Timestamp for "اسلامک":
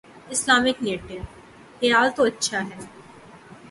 0.33-0.77